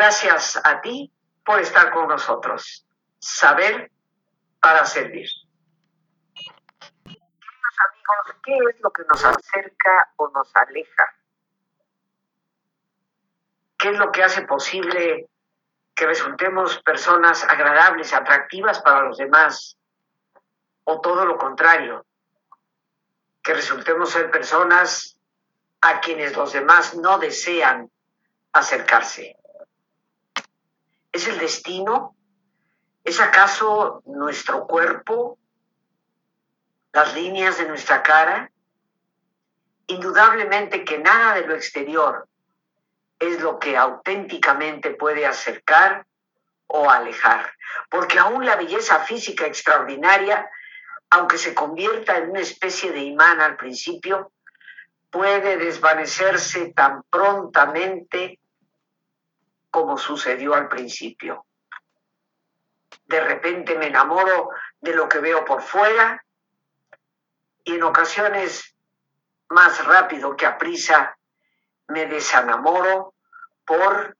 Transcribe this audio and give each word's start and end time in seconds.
Gracias 0.00 0.58
a 0.64 0.80
ti 0.80 1.12
por 1.44 1.60
estar 1.60 1.90
con 1.92 2.08
nosotros. 2.08 2.86
Saber 3.18 3.92
para 4.58 4.86
servir. 4.86 5.28
Queridos 7.04 7.76
amigos, 7.86 8.40
¿qué 8.42 8.56
es 8.70 8.80
lo 8.80 8.90
que 8.92 9.02
nos 9.06 9.22
acerca 9.22 10.10
o 10.16 10.30
nos 10.30 10.56
aleja? 10.56 11.04
¿Qué 13.76 13.90
es 13.90 13.98
lo 13.98 14.10
que 14.10 14.24
hace 14.24 14.40
posible 14.46 15.28
que 15.94 16.06
resultemos 16.06 16.80
personas 16.82 17.44
agradables, 17.44 18.14
atractivas 18.14 18.80
para 18.80 19.02
los 19.02 19.18
demás? 19.18 19.76
¿O 20.84 21.02
todo 21.02 21.26
lo 21.26 21.36
contrario? 21.36 22.06
Que 23.42 23.52
resultemos 23.52 24.08
ser 24.08 24.30
personas 24.30 25.18
a 25.82 26.00
quienes 26.00 26.34
los 26.34 26.54
demás 26.54 26.96
no 26.96 27.18
desean 27.18 27.90
acercarse. 28.54 29.36
¿Es 31.12 31.26
el 31.28 31.38
destino? 31.38 32.16
¿Es 33.04 33.20
acaso 33.20 34.02
nuestro 34.06 34.66
cuerpo? 34.66 35.38
¿Las 36.92 37.14
líneas 37.14 37.58
de 37.58 37.66
nuestra 37.66 38.02
cara? 38.02 38.50
Indudablemente 39.86 40.84
que 40.84 40.98
nada 40.98 41.34
de 41.34 41.46
lo 41.46 41.54
exterior 41.54 42.28
es 43.18 43.40
lo 43.40 43.58
que 43.58 43.76
auténticamente 43.76 44.90
puede 44.90 45.26
acercar 45.26 46.06
o 46.66 46.88
alejar, 46.88 47.52
porque 47.90 48.18
aún 48.18 48.46
la 48.46 48.56
belleza 48.56 49.00
física 49.00 49.46
extraordinaria, 49.46 50.48
aunque 51.10 51.36
se 51.36 51.54
convierta 51.54 52.16
en 52.16 52.30
una 52.30 52.40
especie 52.40 52.92
de 52.92 53.00
imán 53.00 53.40
al 53.40 53.56
principio, 53.56 54.32
puede 55.10 55.56
desvanecerse 55.56 56.72
tan 56.72 57.02
prontamente 57.10 58.39
como 59.70 59.96
sucedió 59.96 60.54
al 60.54 60.68
principio. 60.68 61.46
De 63.06 63.20
repente 63.20 63.76
me 63.76 63.86
enamoro 63.86 64.50
de 64.80 64.94
lo 64.94 65.08
que 65.08 65.18
veo 65.18 65.44
por 65.44 65.62
fuera 65.62 66.24
y 67.64 67.74
en 67.74 67.82
ocasiones 67.82 68.76
más 69.48 69.84
rápido 69.84 70.36
que 70.36 70.46
a 70.46 70.58
prisa 70.58 71.16
me 71.88 72.06
desenamoro 72.06 73.14
por 73.64 74.16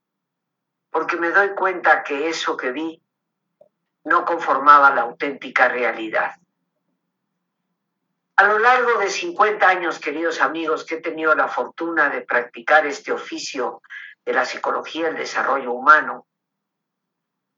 porque 0.89 1.15
me 1.15 1.29
doy 1.29 1.55
cuenta 1.55 2.03
que 2.03 2.27
eso 2.27 2.57
que 2.57 2.71
vi 2.71 3.01
no 4.03 4.25
conformaba 4.25 4.93
la 4.93 5.03
auténtica 5.03 5.69
realidad. 5.69 6.35
A 8.35 8.43
lo 8.43 8.59
largo 8.59 8.97
de 8.97 9.09
50 9.09 9.67
años, 9.67 9.99
queridos 9.99 10.41
amigos, 10.41 10.83
que 10.83 10.95
he 10.95 11.01
tenido 11.01 11.33
la 11.35 11.47
fortuna 11.47 12.09
de 12.09 12.21
practicar 12.21 12.85
este 12.85 13.11
oficio 13.11 13.81
de 14.25 14.33
la 14.33 14.45
psicología 14.45 15.07
del 15.07 15.17
desarrollo 15.17 15.71
humano, 15.71 16.27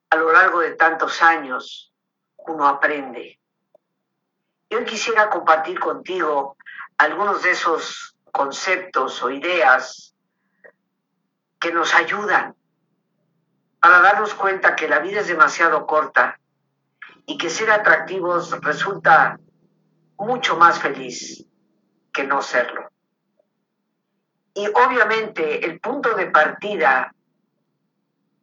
a 0.10 0.16
lo 0.16 0.32
largo 0.32 0.60
de 0.60 0.76
tantos 0.76 1.22
años 1.22 1.94
uno 2.38 2.68
aprende. 2.68 3.40
Yo 4.70 4.84
quisiera 4.86 5.30
compartir 5.30 5.80
contigo 5.80 6.58
algunos 6.98 7.44
de 7.44 7.52
esos 7.52 8.16
conceptos 8.32 9.22
o 9.24 9.30
ideas 9.30 10.16
que 11.60 11.72
nos 11.72 11.94
ayudan 11.94 12.56
para 13.80 14.00
darnos 14.00 14.34
cuenta 14.34 14.76
que 14.76 14.88
la 14.88 15.00
vida 15.00 15.22
es 15.22 15.28
demasiado 15.28 15.86
corta 15.86 16.40
y 17.26 17.38
que 17.38 17.50
ser 17.50 17.72
atractivos 17.72 18.52
resulta 18.62 19.40
mucho 20.18 20.58
más 20.58 20.80
feliz 20.80 21.46
que 22.12 22.24
no 22.26 22.42
serlo. 22.42 22.93
Y 24.54 24.68
obviamente 24.68 25.66
el 25.66 25.80
punto 25.80 26.14
de 26.14 26.28
partida 26.28 27.14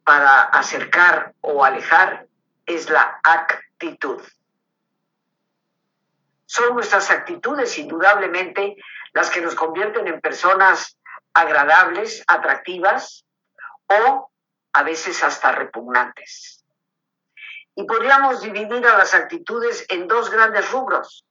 para 0.03 0.41
acercar 0.43 1.33
o 1.41 1.63
alejar 1.63 2.27
es 2.65 2.89
la 2.89 3.19
actitud. 3.23 4.21
Son 6.45 6.73
nuestras 6.73 7.09
actitudes 7.09 7.77
indudablemente 7.77 8.75
las 9.13 9.29
que 9.29 9.41
nos 9.41 9.55
convierten 9.55 10.07
en 10.07 10.19
personas 10.19 10.97
agradables, 11.33 12.23
atractivas 12.27 13.25
o 13.87 14.29
a 14.73 14.83
veces 14.83 15.23
hasta 15.23 15.53
repugnantes. 15.53 16.65
Y 17.75 17.85
podríamos 17.85 18.41
dividir 18.41 18.85
a 18.85 18.97
las 18.97 19.13
actitudes 19.13 19.85
en 19.89 20.07
dos 20.07 20.29
grandes 20.29 20.69
rubros, 20.71 21.25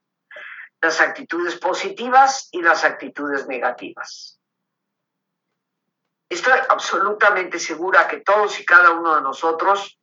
las 0.80 1.00
actitudes 1.02 1.56
positivas 1.56 2.48
y 2.50 2.62
las 2.62 2.84
actitudes 2.84 3.46
negativas. 3.46 4.39
Estoy 6.30 6.60
absolutamente 6.68 7.58
segura 7.58 8.06
que 8.06 8.18
todos 8.20 8.60
y 8.60 8.64
cada 8.64 8.92
uno 8.92 9.16
de 9.16 9.20
nosotros 9.20 9.98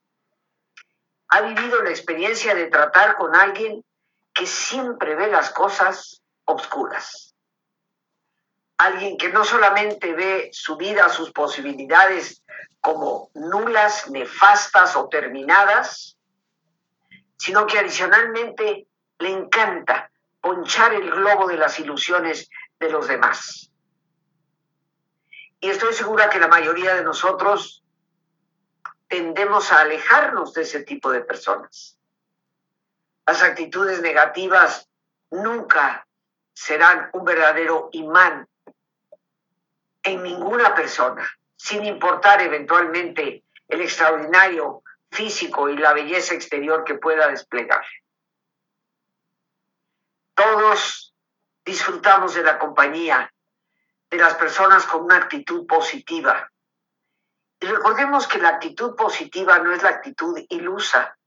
ha 1.29 1.41
vivido 1.41 1.81
la 1.81 1.89
experiencia 1.89 2.53
de 2.53 2.67
tratar 2.67 3.15
con 3.15 3.33
alguien 3.33 3.81
que 4.33 4.45
siempre 4.45 5.15
ve 5.15 5.27
las 5.27 5.51
cosas 5.51 6.21
obscuras. 6.43 7.33
Alguien 8.77 9.17
que 9.17 9.29
no 9.29 9.45
solamente 9.45 10.13
ve 10.13 10.49
su 10.51 10.75
vida, 10.75 11.07
sus 11.07 11.31
posibilidades 11.31 12.43
como 12.81 13.31
nulas, 13.33 14.09
nefastas 14.09 14.97
o 14.97 15.07
terminadas, 15.07 16.17
sino 17.37 17.65
que 17.65 17.79
adicionalmente 17.79 18.85
le 19.19 19.29
encanta 19.29 20.11
ponchar 20.41 20.93
el 20.93 21.09
globo 21.09 21.47
de 21.47 21.57
las 21.57 21.79
ilusiones 21.79 22.49
de 22.79 22.89
los 22.89 23.07
demás. 23.07 23.66
Y 25.59 25.69
estoy 25.69 25.93
segura 25.93 26.29
que 26.29 26.39
la 26.39 26.47
mayoría 26.47 26.95
de 26.95 27.03
nosotros 27.03 27.83
tendemos 29.07 29.71
a 29.71 29.81
alejarnos 29.81 30.53
de 30.53 30.63
ese 30.63 30.83
tipo 30.83 31.11
de 31.11 31.21
personas. 31.21 31.97
Las 33.25 33.41
actitudes 33.41 34.01
negativas 34.01 34.89
nunca 35.31 36.07
serán 36.53 37.09
un 37.13 37.25
verdadero 37.25 37.89
imán 37.91 38.47
en 40.03 40.23
ninguna 40.23 40.73
persona, 40.73 41.27
sin 41.55 41.85
importar 41.85 42.41
eventualmente 42.41 43.43
el 43.67 43.81
extraordinario 43.81 44.83
físico 45.11 45.69
y 45.69 45.77
la 45.77 45.93
belleza 45.93 46.33
exterior 46.33 46.83
que 46.83 46.95
pueda 46.95 47.27
desplegar. 47.27 47.83
Todos 50.33 51.13
disfrutamos 51.65 52.35
de 52.35 52.43
la 52.43 52.59
compañía 52.59 53.33
de 54.09 54.17
las 54.17 54.35
personas 54.35 54.85
con 54.85 55.03
una 55.03 55.17
actitud 55.17 55.65
positiva. 55.65 56.49
Y 57.59 57.65
recordemos 57.65 58.27
que 58.27 58.37
la 58.37 58.49
actitud 58.49 58.95
positiva 58.95 59.59
no 59.59 59.73
es 59.73 59.81
la 59.83 59.89
actitud 59.89 60.39
ilusa, 60.49 61.17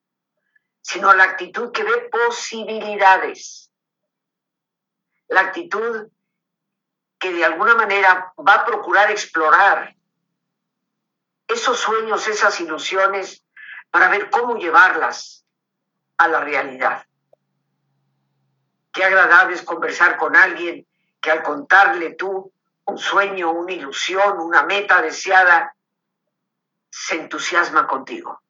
sino 0.80 1.12
la 1.12 1.24
actitud 1.24 1.72
que 1.72 1.82
ve 1.82 2.08
posibilidades. 2.10 3.70
La 5.28 5.40
actitud 5.40 6.08
que 7.18 7.32
de 7.32 7.44
alguna 7.44 7.74
manera 7.74 8.32
va 8.38 8.54
a 8.54 8.64
procurar 8.64 9.10
explorar 9.10 9.94
esos 11.46 11.78
sueños, 11.78 12.26
esas 12.28 12.60
ilusiones, 12.60 13.44
para 13.90 14.08
ver 14.08 14.30
cómo 14.30 14.56
llevarlas 14.56 15.44
a 16.16 16.28
la 16.28 16.40
realidad. 16.40 17.04
Qué 18.92 19.04
agradable 19.04 19.54
es 19.54 19.62
conversar 19.62 20.16
con 20.16 20.36
alguien 20.36 20.86
que 21.20 21.30
al 21.30 21.42
contarle 21.42 22.14
tú 22.14 22.52
un 22.90 22.98
sueño, 22.98 23.52
una 23.52 23.72
ilusión, 23.72 24.40
una 24.40 24.64
meta 24.64 25.00
deseada, 25.00 25.74
se 26.90 27.14
entusiasma 27.14 27.86
contigo. 27.86 28.42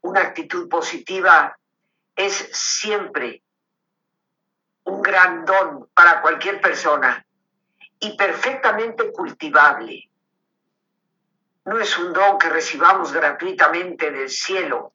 Una 0.00 0.20
actitud 0.20 0.68
positiva 0.68 1.56
es 2.16 2.34
siempre 2.52 3.42
un 4.84 5.00
gran 5.00 5.44
don 5.44 5.88
para 5.94 6.20
cualquier 6.20 6.60
persona 6.60 7.24
y 8.00 8.16
perfectamente 8.16 9.12
cultivable. 9.12 10.10
No 11.64 11.78
es 11.78 11.96
un 11.98 12.12
don 12.12 12.36
que 12.36 12.48
recibamos 12.48 13.12
gratuitamente 13.12 14.10
del 14.10 14.28
cielo, 14.28 14.92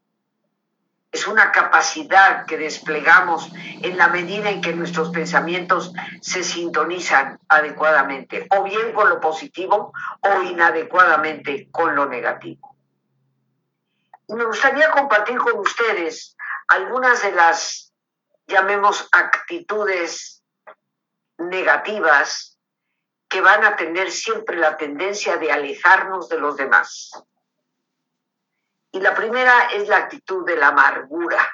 es 1.11 1.27
una 1.27 1.51
capacidad 1.51 2.45
que 2.45 2.57
desplegamos 2.57 3.49
en 3.81 3.97
la 3.97 4.07
medida 4.09 4.49
en 4.49 4.61
que 4.61 4.73
nuestros 4.73 5.09
pensamientos 5.09 5.93
se 6.21 6.43
sintonizan 6.43 7.39
adecuadamente, 7.47 8.47
o 8.55 8.63
bien 8.63 8.93
con 8.93 9.09
lo 9.09 9.19
positivo 9.19 9.93
o 10.21 10.41
inadecuadamente 10.43 11.69
con 11.71 11.95
lo 11.95 12.07
negativo. 12.07 12.75
Y 14.27 14.33
me 14.33 14.45
gustaría 14.45 14.91
compartir 14.91 15.37
con 15.37 15.57
ustedes 15.59 16.35
algunas 16.67 17.21
de 17.23 17.31
las, 17.31 17.93
llamemos, 18.45 19.07
actitudes 19.11 20.43
negativas 21.37 22.57
que 23.29 23.41
van 23.41 23.63
a 23.63 23.75
tener 23.75 24.11
siempre 24.11 24.57
la 24.57 24.75
tendencia 24.77 25.37
de 25.37 25.51
alejarnos 25.51 26.27
de 26.29 26.39
los 26.39 26.57
demás. 26.57 27.11
Y 28.91 28.99
la 28.99 29.13
primera 29.13 29.67
es 29.67 29.87
la 29.87 29.97
actitud 29.97 30.45
de 30.45 30.55
la 30.55 30.67
amargura. 30.67 31.45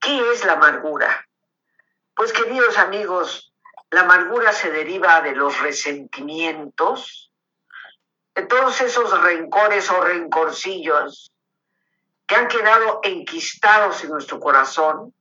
¿Qué 0.00 0.32
es 0.32 0.44
la 0.44 0.52
amargura? 0.52 1.26
Pues 2.14 2.32
queridos 2.32 2.78
amigos, 2.78 3.52
la 3.90 4.02
amargura 4.02 4.52
se 4.52 4.70
deriva 4.70 5.20
de 5.22 5.34
los 5.34 5.58
resentimientos, 5.60 7.32
de 8.34 8.42
todos 8.42 8.80
esos 8.80 9.22
rencores 9.22 9.90
o 9.90 10.00
rencorcillos 10.00 11.32
que 12.26 12.34
han 12.36 12.48
quedado 12.48 13.00
enquistados 13.02 14.02
en 14.04 14.10
nuestro 14.10 14.40
corazón, 14.40 15.14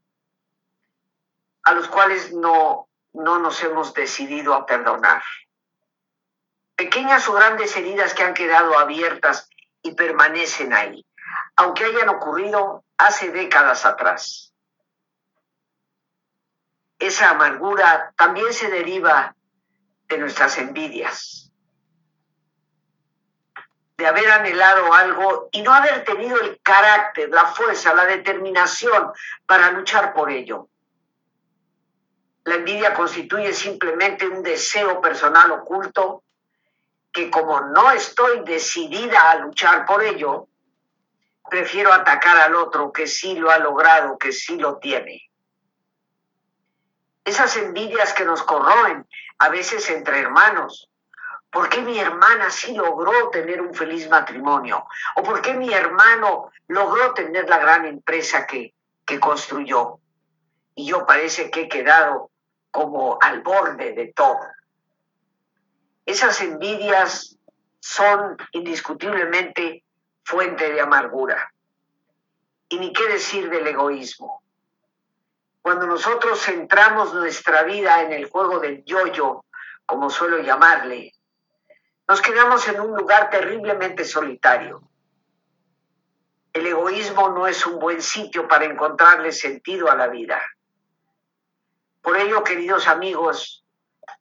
a 1.64 1.74
los 1.74 1.88
cuales 1.88 2.34
no, 2.34 2.88
no 3.14 3.40
nos 3.40 3.62
hemos 3.64 3.94
decidido 3.94 4.54
a 4.54 4.66
perdonar. 4.66 5.22
Pequeñas 6.76 7.28
o 7.30 7.34
grandes 7.34 7.76
heridas 7.78 8.14
que 8.14 8.24
han 8.24 8.34
quedado 8.34 8.78
abiertas 8.78 9.50
y 9.82 9.94
permanecen 9.94 10.74
ahí, 10.74 11.06
aunque 11.56 11.86
hayan 11.86 12.10
ocurrido 12.10 12.84
hace 12.98 13.32
décadas 13.32 13.86
atrás. 13.86 14.54
Esa 16.98 17.32
amargura 17.32 18.14
también 18.16 18.54
se 18.54 18.70
deriva 18.70 19.36
de 20.08 20.18
nuestras 20.18 20.58
envidias, 20.58 21.52
de 23.98 24.08
haber 24.08 24.30
anhelado 24.32 24.94
algo 24.94 25.50
y 25.52 25.62
no 25.62 25.74
haber 25.74 26.04
tenido 26.04 26.40
el 26.40 26.60
carácter, 26.62 27.30
la 27.30 27.46
fuerza, 27.46 27.94
la 27.94 28.06
determinación 28.06 29.12
para 29.46 29.72
luchar 29.72 30.14
por 30.14 30.32
ello. 30.32 30.70
La 32.46 32.56
envidia 32.56 32.94
constituye 32.94 33.54
simplemente 33.54 34.28
un 34.28 34.44
deseo 34.44 35.00
personal 35.00 35.52
oculto 35.52 36.24
que 37.14 37.30
como 37.30 37.62
no 37.62 37.92
estoy 37.92 38.44
decidida 38.44 39.32
a 39.32 39.36
luchar 39.36 39.86
por 39.86 40.04
ello, 40.04 40.48
prefiero 41.48 41.94
atacar 41.94 42.36
al 42.38 42.56
otro 42.56 42.92
que 42.92 43.06
sí 43.06 43.36
lo 43.36 43.52
ha 43.52 43.60
logrado, 43.60 44.18
que 44.18 44.32
sí 44.32 44.58
lo 44.58 44.80
tiene. 44.80 45.30
Esas 47.24 47.56
envidias 47.56 48.14
que 48.14 48.26
nos 48.26 48.42
corroen, 48.42 49.08
a 49.38 49.50
veces 49.50 49.90
entre 49.92 50.20
hermanos. 50.20 50.90
¿Por 51.52 51.70
qué 51.70 51.82
mi 51.82 52.00
hermana 52.00 52.50
sí 52.50 52.74
logró 52.74 53.30
tener 53.30 53.62
un 53.62 53.76
feliz 53.76 54.10
matrimonio? 54.10 54.88
¿O 55.16 55.22
por 55.22 55.40
qué 55.42 55.54
mi 55.54 55.72
hermano 55.72 56.52
logró 56.68 57.14
tener 57.14 57.48
la 57.48 57.60
gran 57.60 57.86
empresa 57.86 58.48
que, 58.48 58.74
que 59.06 59.20
construyó? 59.20 60.00
Y 60.74 60.88
yo 60.88 61.06
parece 61.06 61.52
que 61.52 61.62
he 61.62 61.70
quedado 61.70 62.32
como 62.72 63.20
al 63.22 63.42
borde 63.42 63.94
de 63.94 64.12
todo. 64.14 64.40
Esas 66.06 66.42
envidias 66.42 67.38
son 67.80 68.38
indiscutiblemente 68.52 69.84
fuente 70.24 70.72
de 70.72 70.82
amargura. 70.82 71.54
Y 72.70 72.80
ni 72.80 72.92
qué 72.92 73.08
decir 73.08 73.50
del 73.50 73.68
egoísmo. 73.68 74.44
Cuando 75.62 75.88
nosotros 75.88 76.42
centramos 76.42 77.14
nuestra 77.14 77.64
vida 77.64 78.02
en 78.02 78.12
el 78.12 78.30
juego 78.30 78.60
del 78.60 78.84
yoyo, 78.84 79.46
como 79.86 80.10
suelo 80.10 80.40
llamarle, 80.40 81.14
nos 82.08 82.22
quedamos 82.22 82.68
en 82.68 82.82
un 82.82 82.98
lugar 82.98 83.30
terriblemente 83.30 84.04
solitario. 84.04 84.82
El 86.52 86.68
egoísmo 86.68 87.30
no 87.30 87.48
es 87.48 87.66
un 87.66 87.80
buen 87.80 88.02
sitio 88.02 88.48
para 88.48 88.66
encontrarle 88.66 89.32
sentido 89.32 89.90
a 89.90 89.96
la 89.96 90.08
vida. 90.08 90.42
Por 92.02 92.18
ello, 92.18 92.44
queridos 92.44 92.88
amigos, 92.88 93.63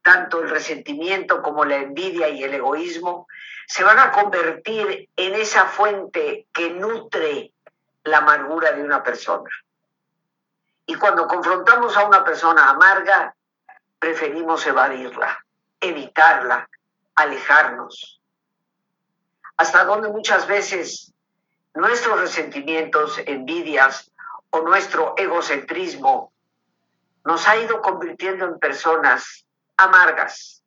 tanto 0.03 0.41
el 0.41 0.51
resentimiento 0.51 1.43
como 1.43 1.65
la 1.65 1.77
envidia 1.77 2.29
y 2.29 2.43
el 2.43 2.55
egoísmo 2.55 3.29
se 3.67 3.85
van 3.85 3.99
a 3.99 4.11
convertir 4.11 5.09
en 5.17 5.35
esa 5.35 5.67
fuente 5.67 6.47
que 6.53 6.71
nutre 6.71 7.53
la 8.05 8.19
amargura 8.19 8.73
de 8.73 8.83
una 8.83 9.03
persona. 9.03 9.51
Y 10.87 10.97
cuando 10.97 11.27
confrontamos 11.27 11.97
a 11.97 12.07
una 12.07 12.25
persona 12.25 12.69
amarga, 12.69 13.35
preferimos 13.99 14.67
evadirla, 14.67 15.45
evitarla, 15.81 16.69
alejarnos. 17.15 18.21
Hasta 19.57 19.85
donde 19.85 20.09
muchas 20.09 20.47
veces 20.49 21.13
nuestros 21.75 22.21
resentimientos, 22.21 23.19
envidias 23.27 24.11
o 24.51 24.61
nuestro 24.63 25.15
egocentrismo 25.17 26.33
nos 27.25 27.47
ha 27.47 27.57
ido 27.57 27.81
convirtiendo 27.81 28.45
en 28.45 28.59
personas 28.59 29.47
amargas. 29.77 30.63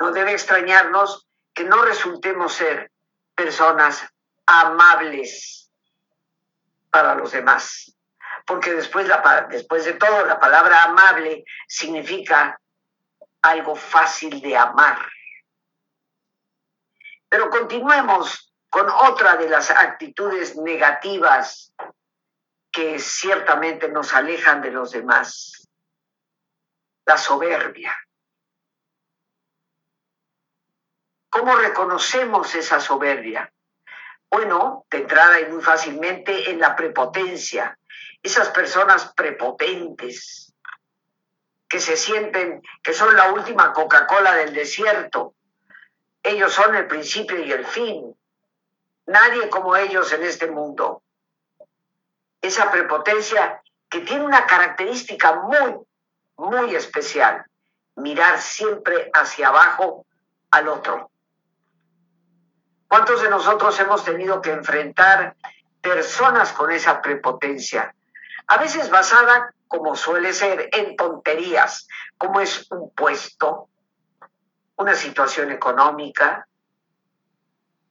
No 0.00 0.10
debe 0.12 0.32
extrañarnos 0.32 1.26
que 1.54 1.64
no 1.64 1.82
resultemos 1.82 2.52
ser 2.54 2.90
personas 3.34 4.06
amables 4.46 5.70
para 6.90 7.14
los 7.14 7.32
demás, 7.32 7.96
porque 8.46 8.74
después, 8.74 9.08
después 9.50 9.84
de 9.84 9.94
todo 9.94 10.26
la 10.26 10.38
palabra 10.38 10.84
amable 10.84 11.44
significa 11.66 12.58
algo 13.42 13.74
fácil 13.74 14.40
de 14.40 14.56
amar. 14.56 14.98
Pero 17.28 17.48
continuemos 17.48 18.52
con 18.68 18.88
otra 18.88 19.36
de 19.36 19.48
las 19.48 19.70
actitudes 19.70 20.56
negativas 20.56 21.72
que 22.70 22.98
ciertamente 22.98 23.88
nos 23.88 24.14
alejan 24.14 24.62
de 24.62 24.70
los 24.70 24.92
demás. 24.92 25.61
La 27.04 27.16
soberbia. 27.16 27.96
¿Cómo 31.30 31.56
reconocemos 31.56 32.54
esa 32.54 32.78
soberbia? 32.80 33.52
Bueno, 34.30 34.86
de 34.90 34.98
entrada 34.98 35.40
y 35.40 35.46
muy 35.46 35.62
fácilmente 35.62 36.50
en 36.50 36.60
la 36.60 36.76
prepotencia. 36.76 37.78
Esas 38.22 38.50
personas 38.50 39.12
prepotentes 39.14 40.54
que 41.68 41.80
se 41.80 41.96
sienten 41.96 42.62
que 42.82 42.92
son 42.92 43.16
la 43.16 43.32
última 43.32 43.72
Coca-Cola 43.72 44.34
del 44.36 44.54
desierto. 44.54 45.34
Ellos 46.22 46.52
son 46.52 46.74
el 46.76 46.86
principio 46.86 47.38
y 47.42 47.50
el 47.50 47.66
fin. 47.66 48.14
Nadie 49.06 49.48
como 49.48 49.76
ellos 49.76 50.12
en 50.12 50.22
este 50.22 50.46
mundo 50.48 51.02
esa 52.42 52.70
prepotencia 52.72 53.62
que 53.88 54.00
tiene 54.00 54.24
una 54.24 54.44
característica 54.46 55.40
muy, 55.42 55.76
muy 56.42 56.74
especial, 56.74 57.44
mirar 57.96 58.40
siempre 58.40 59.10
hacia 59.14 59.48
abajo 59.48 60.06
al 60.50 60.68
otro. 60.68 61.10
¿Cuántos 62.88 63.22
de 63.22 63.30
nosotros 63.30 63.78
hemos 63.80 64.04
tenido 64.04 64.42
que 64.42 64.50
enfrentar 64.50 65.36
personas 65.80 66.52
con 66.52 66.70
esa 66.70 67.00
prepotencia? 67.00 67.94
A 68.48 68.58
veces 68.58 68.90
basada, 68.90 69.54
como 69.68 69.94
suele 69.94 70.32
ser, 70.32 70.68
en 70.72 70.96
tonterías, 70.96 71.86
como 72.18 72.40
es 72.40 72.70
un 72.70 72.90
puesto, 72.90 73.68
una 74.76 74.94
situación 74.94 75.52
económica, 75.52 76.46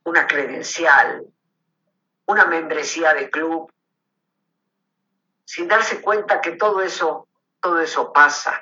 una 0.04 0.28
credencial, 0.28 1.26
una 2.26 2.46
membresía 2.46 3.14
de 3.14 3.30
club, 3.30 3.72
sin 5.46 5.68
darse 5.68 6.02
cuenta 6.02 6.42
que 6.42 6.52
todo 6.52 6.82
eso, 6.82 7.28
todo 7.62 7.80
eso 7.80 8.12
pasa. 8.12 8.62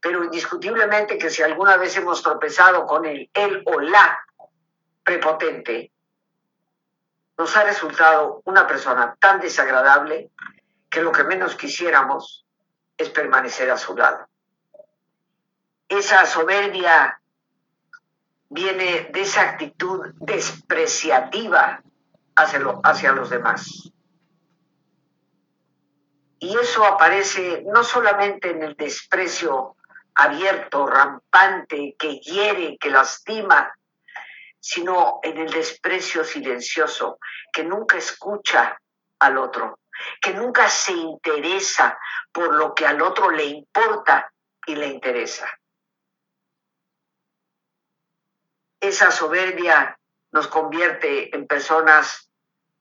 Pero 0.00 0.24
indiscutiblemente 0.24 1.18
que 1.18 1.30
si 1.30 1.42
alguna 1.42 1.76
vez 1.76 1.96
hemos 1.96 2.22
tropezado 2.22 2.86
con 2.86 3.04
el 3.04 3.30
él 3.34 3.62
o 3.66 3.80
la 3.80 4.24
prepotente, 5.02 5.92
nos 7.36 7.56
ha 7.56 7.64
resultado 7.64 8.42
una 8.44 8.66
persona 8.66 9.16
tan 9.18 9.40
desagradable 9.40 10.30
que 10.88 11.02
lo 11.02 11.10
que 11.10 11.24
menos 11.24 11.56
quisiéramos 11.56 12.46
es 12.96 13.10
permanecer 13.10 13.70
a 13.70 13.76
su 13.76 13.96
lado. 13.96 14.28
Esa 15.88 16.24
soberbia 16.26 17.20
viene 18.48 19.10
de 19.12 19.20
esa 19.20 19.42
actitud 19.42 20.12
despreciativa 20.16 21.82
hacia, 22.36 22.60
hacia 22.84 23.12
los 23.12 23.30
demás. 23.30 23.90
Y 26.44 26.58
eso 26.58 26.84
aparece 26.84 27.62
no 27.64 27.82
solamente 27.82 28.50
en 28.50 28.62
el 28.62 28.76
desprecio 28.76 29.76
abierto, 30.14 30.86
rampante, 30.86 31.96
que 31.98 32.18
hiere, 32.18 32.76
que 32.76 32.90
lastima, 32.90 33.74
sino 34.60 35.20
en 35.22 35.38
el 35.38 35.50
desprecio 35.50 36.22
silencioso, 36.22 37.18
que 37.50 37.64
nunca 37.64 37.96
escucha 37.96 38.78
al 39.20 39.38
otro, 39.38 39.78
que 40.20 40.34
nunca 40.34 40.68
se 40.68 40.92
interesa 40.92 41.98
por 42.30 42.54
lo 42.54 42.74
que 42.74 42.86
al 42.86 43.00
otro 43.00 43.30
le 43.30 43.44
importa 43.44 44.30
y 44.66 44.74
le 44.74 44.88
interesa. 44.88 45.48
Esa 48.80 49.10
soberbia 49.10 49.98
nos 50.30 50.46
convierte 50.48 51.34
en 51.34 51.46
personas 51.46 52.28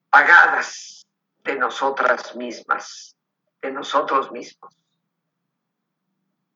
pagadas 0.09 1.07
de 1.45 1.55
nosotras 1.55 2.35
mismas 2.35 3.13
de 3.63 3.71
nosotros 3.71 4.31
mismos. 4.31 4.75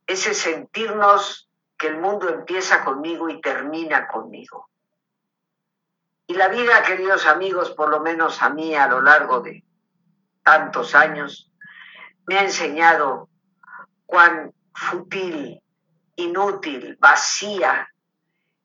Ese 0.06 0.34
sentirnos 0.34 1.50
que 1.78 1.88
el 1.88 1.98
mundo 1.98 2.30
empieza 2.30 2.84
conmigo 2.84 3.30
y 3.30 3.40
termina 3.40 4.08
conmigo. 4.08 4.70
Y 6.28 6.34
la 6.34 6.50
vida, 6.50 6.84
queridos 6.84 7.26
amigos, 7.26 7.72
por 7.72 7.90
lo 7.90 8.02
menos 8.02 8.42
a 8.42 8.50
mí 8.50 8.76
a 8.76 8.88
lo 8.88 9.02
largo 9.02 9.40
de 9.40 9.64
tantos 10.44 10.94
años, 10.96 11.50
me 12.26 12.38
ha 12.38 12.44
enseñado 12.44 13.30
cuán 14.06 14.54
fútil, 14.74 15.62
inútil, 16.18 16.98
vacía 17.00 17.90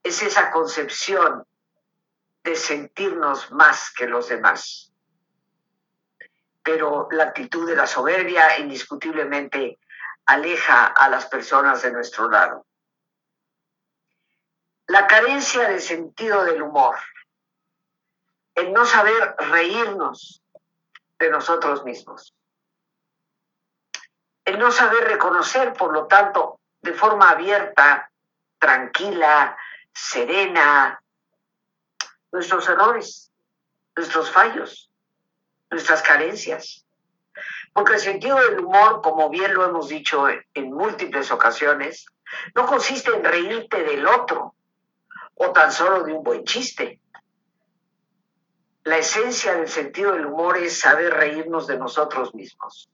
es 0.02 0.20
esa 0.22 0.50
concepción 0.50 1.46
de 2.42 2.56
sentirnos 2.56 3.52
más 3.52 3.92
que 3.92 4.08
los 4.08 4.28
demás. 4.28 4.91
Pero 6.62 7.08
la 7.10 7.24
actitud 7.24 7.66
de 7.68 7.76
la 7.76 7.86
soberbia 7.86 8.58
indiscutiblemente 8.58 9.78
aleja 10.26 10.86
a 10.86 11.08
las 11.08 11.26
personas 11.26 11.82
de 11.82 11.92
nuestro 11.92 12.28
lado. 12.30 12.66
La 14.86 15.06
carencia 15.06 15.68
de 15.68 15.80
sentido 15.80 16.44
del 16.44 16.62
humor, 16.62 16.96
el 18.54 18.72
no 18.72 18.84
saber 18.84 19.34
reírnos 19.38 20.42
de 21.18 21.30
nosotros 21.30 21.84
mismos, 21.84 22.34
el 24.44 24.58
no 24.58 24.70
saber 24.70 25.04
reconocer, 25.04 25.72
por 25.72 25.92
lo 25.92 26.06
tanto, 26.06 26.60
de 26.80 26.92
forma 26.92 27.30
abierta, 27.30 28.10
tranquila, 28.58 29.56
serena, 29.92 31.02
nuestros 32.32 32.68
errores, 32.68 33.30
nuestros 33.94 34.30
fallos, 34.30 34.91
nuestras 35.72 36.02
carencias. 36.02 36.84
Porque 37.72 37.94
el 37.94 38.00
sentido 38.00 38.36
del 38.38 38.60
humor, 38.60 39.00
como 39.02 39.30
bien 39.30 39.54
lo 39.54 39.64
hemos 39.64 39.88
dicho 39.88 40.26
en 40.28 40.72
múltiples 40.72 41.30
ocasiones, 41.32 42.06
no 42.54 42.66
consiste 42.66 43.10
en 43.10 43.24
reírte 43.24 43.82
del 43.82 44.06
otro 44.06 44.54
o 45.34 45.50
tan 45.52 45.72
solo 45.72 46.04
de 46.04 46.12
un 46.12 46.22
buen 46.22 46.44
chiste. 46.44 47.00
La 48.84 48.98
esencia 48.98 49.54
del 49.54 49.68
sentido 49.68 50.12
del 50.12 50.26
humor 50.26 50.58
es 50.58 50.78
saber 50.78 51.14
reírnos 51.14 51.66
de 51.66 51.78
nosotros 51.78 52.34
mismos. 52.34 52.90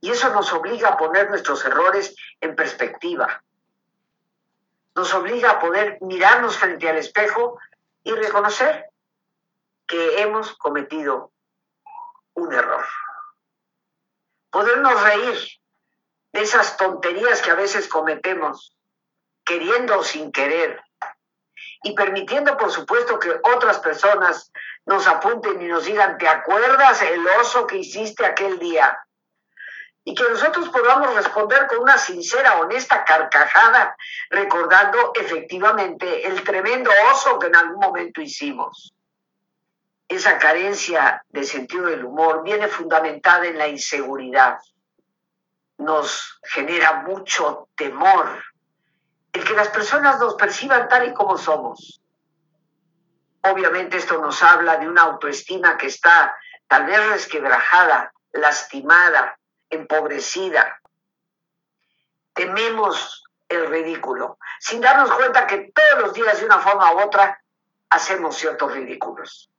Y 0.00 0.10
eso 0.10 0.30
nos 0.30 0.52
obliga 0.52 0.90
a 0.90 0.96
poner 0.96 1.28
nuestros 1.28 1.64
errores 1.64 2.14
en 2.40 2.56
perspectiva. 2.56 3.42
Nos 4.94 5.12
obliga 5.12 5.50
a 5.50 5.60
poder 5.60 5.98
mirarnos 6.00 6.56
frente 6.56 6.88
al 6.88 6.96
espejo 6.96 7.58
y 8.02 8.12
reconocer 8.12 8.86
que 9.86 10.22
hemos 10.22 10.56
cometido 10.56 11.32
un 12.40 12.52
error. 12.52 12.84
Podernos 14.50 15.02
reír 15.02 15.38
de 16.32 16.40
esas 16.40 16.76
tonterías 16.76 17.42
que 17.42 17.50
a 17.50 17.54
veces 17.54 17.88
cometemos, 17.88 18.76
queriendo 19.44 19.98
o 19.98 20.02
sin 20.02 20.32
querer, 20.32 20.82
y 21.82 21.94
permitiendo, 21.94 22.56
por 22.56 22.70
supuesto, 22.70 23.18
que 23.18 23.30
otras 23.54 23.78
personas 23.78 24.52
nos 24.84 25.06
apunten 25.06 25.60
y 25.62 25.66
nos 25.66 25.84
digan, 25.84 26.18
¿te 26.18 26.28
acuerdas 26.28 27.00
el 27.02 27.26
oso 27.40 27.66
que 27.66 27.78
hiciste 27.78 28.24
aquel 28.24 28.58
día? 28.58 28.98
Y 30.04 30.14
que 30.14 30.24
nosotros 30.24 30.68
podamos 30.70 31.14
responder 31.14 31.66
con 31.68 31.78
una 31.78 31.98
sincera, 31.98 32.58
honesta 32.60 33.04
carcajada, 33.04 33.96
recordando 34.30 35.12
efectivamente 35.14 36.26
el 36.26 36.42
tremendo 36.42 36.90
oso 37.12 37.38
que 37.38 37.46
en 37.46 37.56
algún 37.56 37.80
momento 37.80 38.20
hicimos. 38.20 38.94
Esa 40.10 40.38
carencia 40.38 41.24
de 41.28 41.44
sentido 41.44 41.86
del 41.86 42.04
humor 42.04 42.42
viene 42.42 42.66
fundamentada 42.66 43.46
en 43.46 43.56
la 43.56 43.68
inseguridad. 43.68 44.58
Nos 45.78 46.40
genera 46.42 47.02
mucho 47.02 47.68
temor 47.76 48.42
el 49.32 49.44
que 49.44 49.54
las 49.54 49.68
personas 49.68 50.18
nos 50.18 50.34
perciban 50.34 50.88
tal 50.88 51.06
y 51.06 51.14
como 51.14 51.38
somos. 51.38 52.02
Obviamente 53.42 53.98
esto 53.98 54.20
nos 54.20 54.42
habla 54.42 54.78
de 54.78 54.88
una 54.88 55.02
autoestima 55.02 55.76
que 55.76 55.86
está 55.86 56.36
tal 56.66 56.86
vez 56.86 57.08
resquebrajada, 57.10 58.12
lastimada, 58.32 59.38
empobrecida. 59.70 60.80
Tememos 62.34 63.22
el 63.48 63.68
ridículo, 63.68 64.38
sin 64.58 64.80
darnos 64.80 65.12
cuenta 65.12 65.46
que 65.46 65.72
todos 65.72 66.02
los 66.02 66.14
días 66.14 66.40
de 66.40 66.46
una 66.46 66.58
forma 66.58 66.94
u 66.94 67.00
otra 67.00 67.40
hacemos 67.90 68.36
ciertos 68.36 68.72
ridículos. 68.72 69.49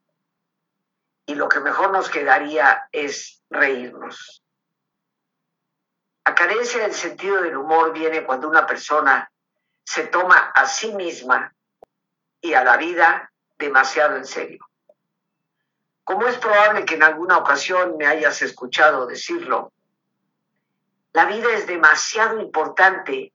Y 1.32 1.36
lo 1.36 1.48
que 1.48 1.62
mejor 1.62 1.92
nos 1.92 2.10
quedaría 2.10 2.90
es 2.92 3.42
reírnos. 3.50 4.44
La 6.26 6.36
carencia 6.36 6.82
del 6.82 6.94
sentido 6.94 7.42
del 7.42 7.56
humor 7.56 7.94
viene 7.94 8.26
cuando 8.26 8.50
una 8.50 8.68
persona 8.68 9.32
se 9.82 10.08
toma 10.08 10.52
a 10.54 10.66
sí 10.66 10.94
misma 10.94 11.56
y 12.42 12.54
a 12.54 12.66
la 12.66 12.76
vida 12.76 13.32
demasiado 13.58 14.18
en 14.18 14.26
serio. 14.26 14.68
Como 16.04 16.28
es 16.28 16.38
probable 16.38 16.84
que 16.84 16.96
en 16.96 17.04
alguna 17.04 17.38
ocasión 17.38 17.96
me 17.96 18.08
hayas 18.08 18.42
escuchado 18.42 19.08
decirlo, 19.08 19.72
la 21.14 21.28
vida 21.28 21.50
es 21.54 21.66
demasiado 21.66 22.42
importante 22.42 23.32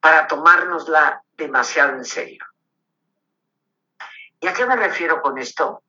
para 0.00 0.26
tomárnosla 0.26 1.22
demasiado 1.38 1.94
en 1.94 2.04
serio. 2.04 2.44
¿Y 4.38 4.46
a 4.48 4.52
qué 4.52 4.66
me 4.66 4.76
refiero 4.76 5.22
con 5.22 5.38
esto? 5.38 5.82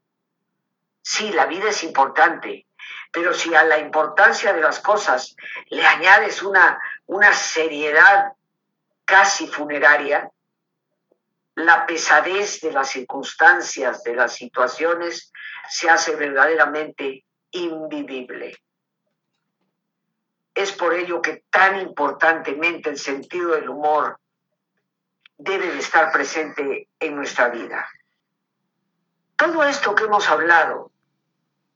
Sí, 1.03 1.31
la 1.33 1.45
vida 1.45 1.69
es 1.69 1.83
importante, 1.83 2.65
pero 3.11 3.33
si 3.33 3.53
a 3.53 3.63
la 3.63 3.77
importancia 3.77 4.53
de 4.53 4.61
las 4.61 4.79
cosas 4.79 5.35
le 5.69 5.85
añades 5.85 6.41
una, 6.41 6.79
una 7.05 7.33
seriedad 7.33 8.33
casi 9.03 9.47
funeraria, 9.47 10.31
la 11.55 11.85
pesadez 11.85 12.61
de 12.61 12.71
las 12.71 12.89
circunstancias, 12.89 14.01
de 14.03 14.15
las 14.15 14.33
situaciones, 14.33 15.31
se 15.69 15.89
hace 15.89 16.15
verdaderamente 16.15 17.25
invivible. 17.51 18.57
Es 20.55 20.71
por 20.71 20.93
ello 20.93 21.21
que 21.21 21.43
tan 21.49 21.81
importantemente 21.81 22.89
el 22.89 22.97
sentido 22.97 23.51
del 23.51 23.69
humor 23.69 24.19
debe 25.37 25.67
de 25.67 25.79
estar 25.79 26.13
presente 26.13 26.87
en 26.97 27.15
nuestra 27.15 27.49
vida. 27.49 27.87
Todo 29.35 29.63
esto 29.65 29.93
que 29.93 30.05
hemos 30.05 30.29
hablado, 30.29 30.92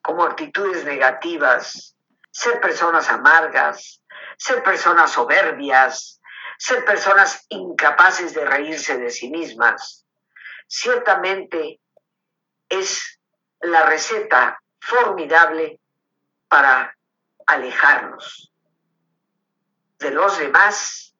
como 0.07 0.23
actitudes 0.23 0.85
negativas, 0.85 1.97
ser 2.31 2.61
personas 2.61 3.09
amargas, 3.09 4.01
ser 4.37 4.63
personas 4.63 5.11
soberbias, 5.11 6.21
ser 6.57 6.85
personas 6.85 7.45
incapaces 7.49 8.33
de 8.33 8.45
reírse 8.45 8.97
de 8.97 9.09
sí 9.09 9.29
mismas, 9.29 10.05
ciertamente 10.65 11.81
es 12.69 13.19
la 13.59 13.85
receta 13.85 14.63
formidable 14.79 15.81
para 16.47 16.97
alejarnos 17.45 18.53
de 19.99 20.11
los 20.11 20.37
demás 20.37 21.17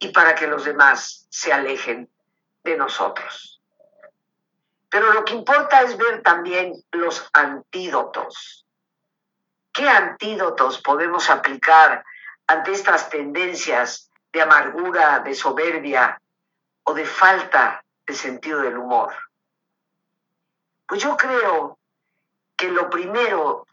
y 0.00 0.08
para 0.08 0.34
que 0.34 0.48
los 0.48 0.64
demás 0.64 1.28
se 1.30 1.52
alejen 1.52 2.10
de 2.64 2.76
nosotros. 2.76 3.57
Pero 4.90 5.12
lo 5.12 5.24
que 5.24 5.34
importa 5.34 5.82
es 5.82 5.96
ver 5.96 6.22
también 6.22 6.72
los 6.92 7.28
antídotos. 7.32 8.66
¿Qué 9.72 9.88
antídotos 9.88 10.80
podemos 10.80 11.28
aplicar 11.30 12.04
ante 12.46 12.72
estas 12.72 13.10
tendencias 13.10 14.10
de 14.32 14.42
amargura, 14.42 15.20
de 15.20 15.34
soberbia 15.34 16.20
o 16.84 16.94
de 16.94 17.04
falta 17.04 17.84
de 18.06 18.14
sentido 18.14 18.60
del 18.60 18.78
humor? 18.78 19.14
Pues 20.86 21.02
yo 21.02 21.16
creo 21.16 21.78
que 22.56 22.70
lo 22.70 22.88
primero 22.88 23.66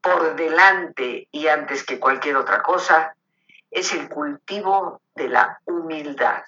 por 0.00 0.34
delante 0.34 1.28
y 1.30 1.46
antes 1.46 1.84
que 1.84 1.98
cualquier 1.98 2.36
otra 2.36 2.62
cosa 2.62 3.16
es 3.70 3.94
el 3.94 4.08
cultivo 4.08 5.00
de 5.14 5.28
la 5.28 5.58
humildad. 5.64 6.44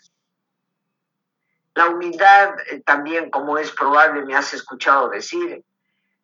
La 1.76 1.90
humildad, 1.90 2.56
eh, 2.71 2.80
también 2.80 3.30
como 3.30 3.59
es 3.59 3.71
probable, 3.71 4.25
me 4.25 4.35
has 4.35 4.54
escuchado 4.54 5.11
decir, 5.11 5.62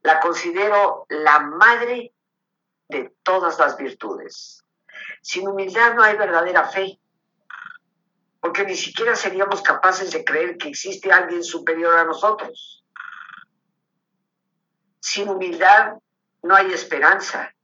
la 0.00 0.18
considero 0.18 1.04
la 1.10 1.40
madre 1.40 2.14
de 2.88 3.14
todas 3.22 3.58
las 3.58 3.76
virtudes. 3.76 4.64
Sin 5.20 5.46
humildad 5.46 5.94
no 5.94 6.02
hay 6.02 6.16
verdadera 6.16 6.68
fe, 6.68 6.98
porque 8.40 8.64
ni 8.64 8.74
siquiera 8.74 9.14
seríamos 9.14 9.60
capaces 9.60 10.10
de 10.12 10.24
creer 10.24 10.56
que 10.56 10.68
existe 10.68 11.12
alguien 11.12 11.44
superior 11.44 11.98
a 11.98 12.04
nosotros. 12.04 12.82
Sin 15.00 15.28
humildad 15.28 15.98
no 16.42 16.54
hay 16.54 16.72
esperanza, 16.72 17.54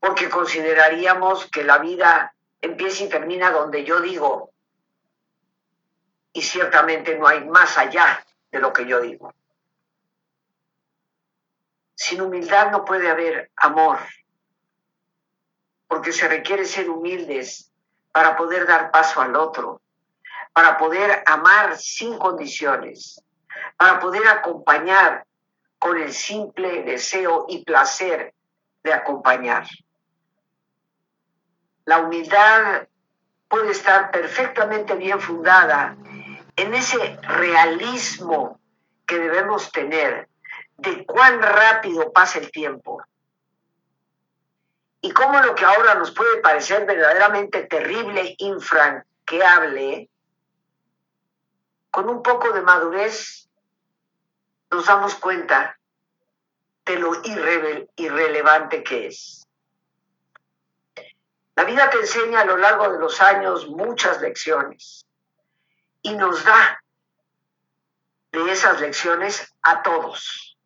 porque 0.00 0.30
consideraríamos 0.30 1.44
que 1.50 1.62
la 1.62 1.76
vida 1.76 2.34
empieza 2.62 3.04
y 3.04 3.10
termina 3.10 3.50
donde 3.50 3.84
yo 3.84 4.00
digo, 4.00 4.53
y 6.34 6.42
ciertamente 6.42 7.16
no 7.16 7.26
hay 7.26 7.44
más 7.44 7.78
allá 7.78 8.22
de 8.50 8.58
lo 8.58 8.72
que 8.72 8.86
yo 8.86 9.00
digo. 9.00 9.32
Sin 11.94 12.20
humildad 12.20 12.72
no 12.72 12.84
puede 12.84 13.08
haber 13.08 13.50
amor, 13.56 14.00
porque 15.86 16.12
se 16.12 16.28
requiere 16.28 16.66
ser 16.66 16.90
humildes 16.90 17.70
para 18.10 18.36
poder 18.36 18.66
dar 18.66 18.90
paso 18.90 19.20
al 19.22 19.36
otro, 19.36 19.80
para 20.52 20.76
poder 20.76 21.22
amar 21.24 21.78
sin 21.78 22.18
condiciones, 22.18 23.22
para 23.76 24.00
poder 24.00 24.26
acompañar 24.26 25.24
con 25.78 25.96
el 25.98 26.12
simple 26.12 26.82
deseo 26.82 27.46
y 27.48 27.64
placer 27.64 28.34
de 28.82 28.92
acompañar. 28.92 29.66
La 31.84 31.98
humildad 31.98 32.88
puede 33.46 33.70
estar 33.70 34.10
perfectamente 34.10 34.96
bien 34.96 35.20
fundada 35.20 35.96
en 36.56 36.74
ese 36.74 37.16
realismo 37.22 38.60
que 39.06 39.18
debemos 39.18 39.70
tener 39.72 40.28
de 40.76 41.04
cuán 41.04 41.42
rápido 41.42 42.12
pasa 42.12 42.38
el 42.38 42.50
tiempo 42.50 43.02
y 45.00 45.10
cómo 45.12 45.40
lo 45.40 45.54
que 45.54 45.64
ahora 45.64 45.94
nos 45.96 46.12
puede 46.12 46.40
parecer 46.40 46.86
verdaderamente 46.86 47.64
terrible, 47.64 48.34
infranqueable, 48.38 50.08
con 51.90 52.08
un 52.08 52.22
poco 52.22 52.52
de 52.52 52.62
madurez 52.62 53.48
nos 54.70 54.86
damos 54.86 55.14
cuenta 55.16 55.78
de 56.84 56.98
lo 56.98 57.12
irrelevante 57.96 58.82
que 58.82 59.08
es. 59.08 59.46
La 61.54 61.64
vida 61.64 61.88
te 61.90 61.98
enseña 61.98 62.40
a 62.40 62.44
lo 62.44 62.56
largo 62.56 62.90
de 62.90 62.98
los 62.98 63.20
años 63.20 63.68
muchas 63.68 64.20
lecciones 64.20 65.04
y 66.04 66.14
nos 66.14 66.44
da 66.44 66.84
de 68.30 68.52
esas 68.52 68.80
lecciones 68.80 69.52
a 69.62 69.82
todos. 69.82 70.56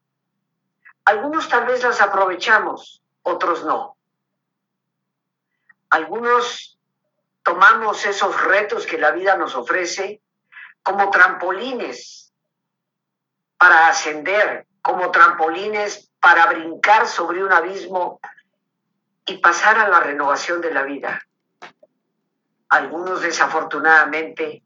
Algunos 1.04 1.48
tal 1.48 1.64
vez 1.64 1.82
las 1.82 2.00
aprovechamos, 2.00 3.02
otros 3.22 3.64
no. 3.64 3.96
Algunos 5.90 6.78
tomamos 7.42 8.04
esos 8.04 8.38
retos 8.42 8.84
que 8.84 8.98
la 8.98 9.12
vida 9.12 9.36
nos 9.36 9.54
ofrece 9.54 10.20
como 10.82 11.08
trampolines 11.08 12.34
para 13.56 13.88
ascender, 13.88 14.66
como 14.82 15.10
trampolines 15.12 16.10
para 16.20 16.46
brincar 16.46 17.06
sobre 17.06 17.44
un 17.44 17.52
abismo 17.52 18.20
y 19.24 19.38
pasar 19.38 19.78
a 19.78 19.88
la 19.88 20.00
renovación 20.00 20.60
de 20.60 20.74
la 20.74 20.82
vida. 20.82 21.22
Algunos 22.70 23.22
desafortunadamente 23.22 24.62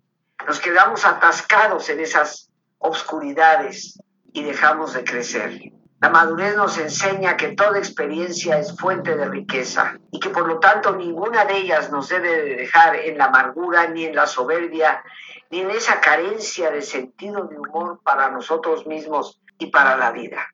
nos 0.47 0.61
quedamos 0.61 1.05
atascados 1.05 1.89
en 1.89 2.01
esas 2.01 2.51
obscuridades 2.79 3.99
y 4.33 4.43
dejamos 4.43 4.95
de 4.95 5.05
crecer. 5.05 5.61
La 6.01 6.11
madurez 6.11 6.57
nos 6.57 6.79
enseña 6.79 7.37
que 7.37 7.55
toda 7.55 7.79
experiencia 7.79 8.59
es 8.59 8.77
fuente 8.77 9.15
de 9.15 9.27
riqueza 9.27 9.99
y 10.11 10.19
que 10.19 10.31
por 10.31 10.49
lo 10.49 10.59
tanto 10.59 10.97
ninguna 10.97 11.45
de 11.45 11.59
ellas 11.59 11.93
nos 11.93 12.09
debe 12.09 12.43
de 12.43 12.57
dejar 12.57 12.97
en 12.97 13.19
la 13.19 13.27
amargura, 13.27 13.87
ni 13.87 14.07
en 14.07 14.17
la 14.17 14.27
soberbia, 14.27 15.05
ni 15.51 15.61
en 15.61 15.71
esa 15.71 16.01
carencia 16.01 16.73
de 16.73 16.83
sentido 16.83 17.45
de 17.45 17.57
humor 17.57 18.01
para 18.03 18.31
nosotros 18.31 18.85
mismos 18.85 19.41
y 19.59 19.67
para 19.67 19.97
la 19.97 20.11
vida. 20.11 20.53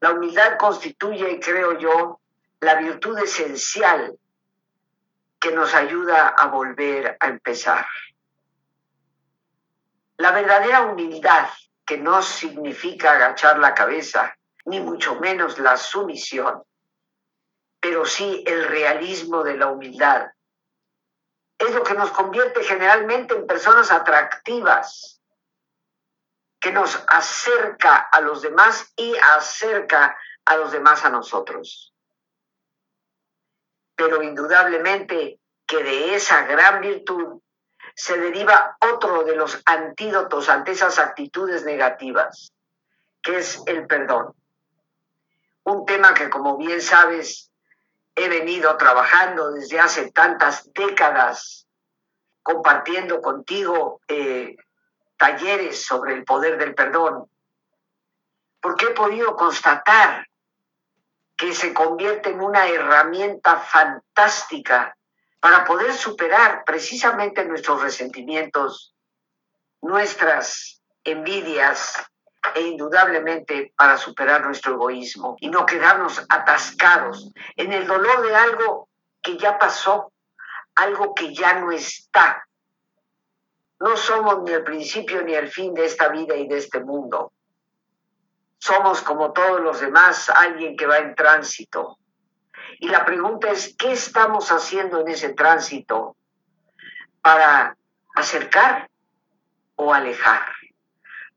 La 0.00 0.12
humildad 0.12 0.56
constituye, 0.58 1.40
creo 1.40 1.76
yo, 1.76 2.20
la 2.60 2.76
virtud 2.76 3.18
esencial 3.18 4.16
que 5.40 5.50
nos 5.50 5.74
ayuda 5.74 6.28
a 6.28 6.46
volver 6.46 7.16
a 7.18 7.26
empezar. 7.26 7.84
La 10.18 10.32
verdadera 10.32 10.82
humildad 10.82 11.48
que 11.86 11.96
no 11.96 12.22
significa 12.22 13.12
agachar 13.12 13.58
la 13.58 13.72
cabeza, 13.72 14.36
ni 14.64 14.80
mucho 14.80 15.14
menos 15.16 15.58
la 15.58 15.76
sumisión, 15.76 16.62
pero 17.80 18.04
sí 18.04 18.42
el 18.46 18.64
realismo 18.64 19.44
de 19.44 19.56
la 19.56 19.68
humildad. 19.68 20.26
Es 21.56 21.74
lo 21.74 21.82
que 21.84 21.94
nos 21.94 22.10
convierte 22.10 22.62
generalmente 22.64 23.34
en 23.34 23.46
personas 23.46 23.92
atractivas, 23.92 25.22
que 26.60 26.72
nos 26.72 27.02
acerca 27.06 27.96
a 27.96 28.20
los 28.20 28.42
demás 28.42 28.92
y 28.96 29.16
acerca 29.16 30.18
a 30.44 30.56
los 30.56 30.72
demás 30.72 31.04
a 31.04 31.10
nosotros. 31.10 31.94
Pero 33.94 34.22
indudablemente 34.22 35.40
que 35.64 35.82
de 35.84 36.16
esa 36.16 36.42
gran 36.42 36.80
virtud 36.80 37.40
se 37.98 38.16
deriva 38.16 38.76
otro 38.92 39.24
de 39.24 39.34
los 39.34 39.60
antídotos 39.64 40.48
ante 40.48 40.70
esas 40.70 41.00
actitudes 41.00 41.64
negativas, 41.64 42.52
que 43.20 43.38
es 43.38 43.60
el 43.66 43.88
perdón. 43.88 44.36
Un 45.64 45.84
tema 45.84 46.14
que, 46.14 46.30
como 46.30 46.56
bien 46.56 46.80
sabes, 46.80 47.50
he 48.14 48.28
venido 48.28 48.76
trabajando 48.76 49.50
desde 49.50 49.80
hace 49.80 50.12
tantas 50.12 50.72
décadas, 50.72 51.66
compartiendo 52.44 53.20
contigo 53.20 54.00
eh, 54.06 54.54
talleres 55.16 55.84
sobre 55.84 56.14
el 56.14 56.24
poder 56.24 56.56
del 56.56 56.76
perdón, 56.76 57.28
porque 58.60 58.86
he 58.86 58.90
podido 58.90 59.34
constatar 59.34 60.24
que 61.36 61.52
se 61.52 61.74
convierte 61.74 62.30
en 62.30 62.42
una 62.42 62.68
herramienta 62.68 63.56
fantástica 63.56 64.96
para 65.40 65.64
poder 65.64 65.92
superar 65.92 66.64
precisamente 66.64 67.44
nuestros 67.44 67.80
resentimientos, 67.82 68.94
nuestras 69.80 70.82
envidias 71.04 71.94
e 72.54 72.62
indudablemente 72.62 73.72
para 73.76 73.96
superar 73.96 74.44
nuestro 74.44 74.74
egoísmo 74.74 75.36
y 75.40 75.48
no 75.48 75.64
quedarnos 75.66 76.24
atascados 76.28 77.30
en 77.56 77.72
el 77.72 77.86
dolor 77.86 78.26
de 78.26 78.34
algo 78.34 78.88
que 79.22 79.36
ya 79.36 79.58
pasó, 79.58 80.12
algo 80.74 81.14
que 81.14 81.34
ya 81.34 81.60
no 81.60 81.70
está. 81.70 82.46
No 83.80 83.96
somos 83.96 84.42
ni 84.42 84.52
el 84.52 84.64
principio 84.64 85.22
ni 85.22 85.34
el 85.34 85.48
fin 85.48 85.72
de 85.74 85.84
esta 85.84 86.08
vida 86.08 86.34
y 86.34 86.48
de 86.48 86.58
este 86.58 86.80
mundo. 86.80 87.32
Somos 88.58 89.02
como 89.02 89.32
todos 89.32 89.60
los 89.60 89.80
demás, 89.80 90.28
alguien 90.30 90.76
que 90.76 90.86
va 90.86 90.98
en 90.98 91.14
tránsito, 91.14 91.98
y 92.80 92.88
la 92.88 93.04
pregunta 93.04 93.50
es, 93.50 93.74
¿qué 93.76 93.92
estamos 93.92 94.50
haciendo 94.50 95.00
en 95.00 95.08
ese 95.08 95.34
tránsito 95.34 96.16
para 97.22 97.76
acercar 98.14 98.88
o 99.76 99.92
alejar? 99.92 100.42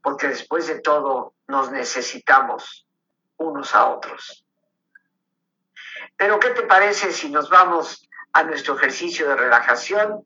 Porque 0.01 0.27
después 0.27 0.67
de 0.67 0.79
todo 0.79 1.33
nos 1.47 1.71
necesitamos 1.71 2.87
unos 3.37 3.75
a 3.75 3.87
otros. 3.87 4.45
Pero 6.17 6.39
¿qué 6.39 6.49
te 6.51 6.63
parece 6.63 7.11
si 7.11 7.29
nos 7.29 7.49
vamos 7.49 8.07
a 8.33 8.43
nuestro 8.43 8.75
ejercicio 8.75 9.27
de 9.27 9.35
relajación 9.35 10.23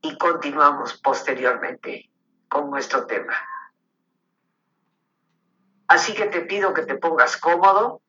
y 0.00 0.16
continuamos 0.16 0.98
posteriormente 1.00 2.10
con 2.48 2.70
nuestro 2.70 3.06
tema? 3.06 3.36
Así 5.88 6.14
que 6.14 6.26
te 6.26 6.40
pido 6.42 6.74
que 6.74 6.82
te 6.82 6.96
pongas 6.96 7.36
cómodo 7.36 8.02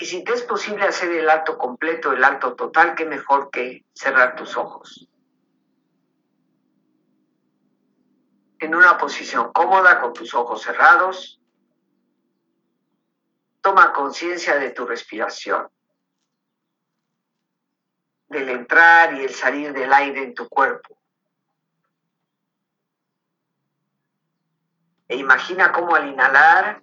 y 0.00 0.06
si 0.06 0.22
te 0.22 0.32
es 0.32 0.42
posible 0.42 0.84
hacer 0.84 1.10
el 1.10 1.28
alto 1.28 1.58
completo, 1.58 2.12
el 2.12 2.22
alto 2.22 2.54
total, 2.54 2.94
qué 2.94 3.04
mejor 3.04 3.50
que 3.50 3.84
cerrar 3.92 4.36
tus 4.36 4.56
ojos. 4.56 5.08
En 8.60 8.74
una 8.74 8.96
posición 8.96 9.52
cómoda 9.52 10.00
con 10.00 10.12
tus 10.12 10.34
ojos 10.34 10.62
cerrados, 10.62 11.40
toma 13.60 13.92
conciencia 13.92 14.56
de 14.56 14.70
tu 14.70 14.86
respiración, 14.86 15.68
del 18.28 18.48
entrar 18.50 19.14
y 19.14 19.24
el 19.24 19.34
salir 19.34 19.72
del 19.72 19.92
aire 19.92 20.22
en 20.22 20.34
tu 20.34 20.48
cuerpo. 20.48 20.96
E 25.08 25.16
imagina 25.16 25.72
cómo 25.72 25.96
al 25.96 26.08
inhalar 26.08 26.82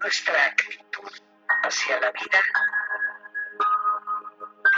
Nuestra 0.00 0.46
actitud 0.46 1.10
hacia 1.62 2.00
la 2.00 2.10
vida 2.12 2.42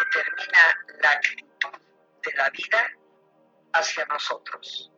determina 0.00 0.58
la 1.00 1.10
actitud 1.12 1.78
de 2.22 2.32
la 2.34 2.50
vida 2.50 2.90
hacia 3.72 4.04
nosotros. 4.06 4.91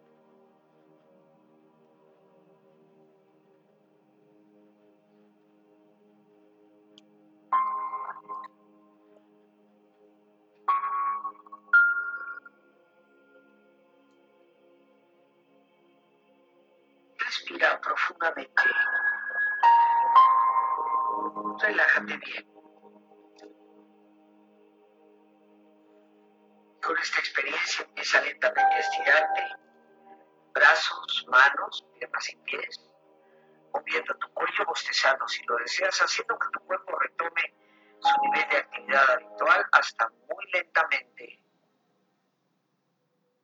Deseas, 35.74 35.98
haciendo 36.00 36.38
que 36.38 36.48
tu 36.52 36.60
cuerpo 36.66 36.98
retome 36.98 37.54
su 38.00 38.20
nivel 38.22 38.48
de 38.50 38.56
actividad 38.56 39.10
habitual 39.10 39.66
hasta 39.72 40.08
muy 40.08 40.50
lentamente 40.52 41.40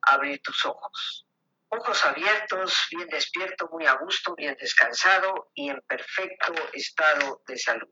abrir 0.03 0.41
tus 0.41 0.65
ojos. 0.65 1.27
Ojos 1.69 2.05
abiertos, 2.05 2.87
bien 2.91 3.07
despierto, 3.07 3.69
muy 3.71 3.85
a 3.85 3.93
gusto, 3.93 4.35
bien 4.35 4.57
descansado 4.59 5.51
y 5.53 5.69
en 5.69 5.81
perfecto 5.81 6.53
estado 6.73 7.41
de 7.47 7.57
salud, 7.57 7.89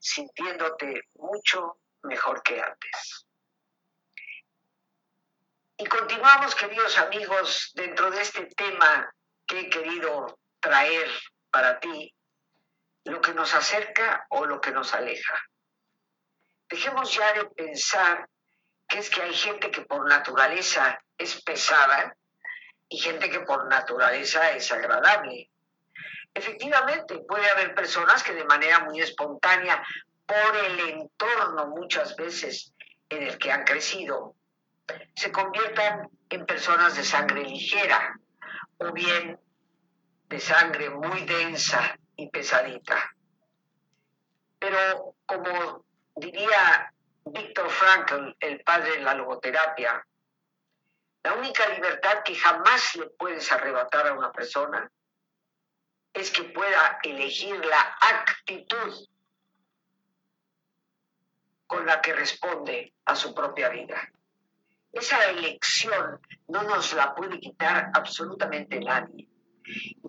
sintiéndote 0.00 1.02
mucho 1.14 1.78
mejor 2.04 2.42
que 2.42 2.60
antes. 2.60 3.26
Y 5.76 5.86
continuamos, 5.86 6.54
queridos 6.54 6.96
amigos, 6.98 7.72
dentro 7.74 8.10
de 8.10 8.22
este 8.22 8.46
tema 8.46 9.14
que 9.46 9.60
he 9.60 9.70
querido 9.70 10.40
traer 10.60 11.08
para 11.50 11.78
ti, 11.78 12.17
lo 13.08 13.20
que 13.20 13.34
nos 13.34 13.54
acerca 13.54 14.26
o 14.30 14.44
lo 14.44 14.60
que 14.60 14.70
nos 14.70 14.94
aleja. 14.94 15.34
Dejemos 16.68 17.14
ya 17.14 17.32
de 17.32 17.46
pensar 17.46 18.28
que 18.86 18.98
es 18.98 19.10
que 19.10 19.22
hay 19.22 19.34
gente 19.34 19.70
que 19.70 19.82
por 19.82 20.08
naturaleza 20.08 20.98
es 21.16 21.42
pesada 21.42 22.14
y 22.88 22.98
gente 22.98 23.30
que 23.30 23.40
por 23.40 23.68
naturaleza 23.68 24.52
es 24.52 24.70
agradable. 24.72 25.50
Efectivamente, 26.32 27.18
puede 27.26 27.48
haber 27.50 27.74
personas 27.74 28.22
que 28.22 28.34
de 28.34 28.44
manera 28.44 28.80
muy 28.80 29.00
espontánea, 29.00 29.82
por 30.26 30.56
el 30.56 30.80
entorno 30.80 31.68
muchas 31.68 32.14
veces 32.16 32.74
en 33.08 33.22
el 33.22 33.38
que 33.38 33.50
han 33.50 33.64
crecido, 33.64 34.34
se 35.14 35.32
conviertan 35.32 36.08
en 36.28 36.46
personas 36.46 36.96
de 36.96 37.04
sangre 37.04 37.42
ligera 37.44 38.14
o 38.78 38.92
bien 38.92 39.38
de 40.28 40.40
sangre 40.40 40.90
muy 40.90 41.24
densa 41.24 41.98
y 42.18 42.28
pesadita. 42.28 43.14
Pero 44.58 45.14
como 45.24 45.84
diría 46.16 46.92
Víctor 47.24 47.70
Frankl, 47.70 48.36
el 48.40 48.60
padre 48.62 48.92
de 48.92 49.00
la 49.00 49.14
logoterapia, 49.14 50.04
la 51.22 51.34
única 51.34 51.68
libertad 51.68 52.22
que 52.24 52.34
jamás 52.34 52.96
le 52.96 53.06
puedes 53.10 53.50
arrebatar 53.52 54.08
a 54.08 54.14
una 54.14 54.32
persona 54.32 54.90
es 56.12 56.30
que 56.30 56.44
pueda 56.44 56.98
elegir 57.02 57.64
la 57.64 57.96
actitud 58.00 59.06
con 61.66 61.86
la 61.86 62.00
que 62.00 62.14
responde 62.14 62.94
a 63.04 63.14
su 63.14 63.34
propia 63.34 63.68
vida. 63.68 64.10
Esa 64.90 65.30
elección 65.30 66.20
no 66.48 66.62
nos 66.62 66.94
la 66.94 67.14
puede 67.14 67.38
quitar 67.38 67.90
absolutamente 67.94 68.80
nadie. 68.80 69.28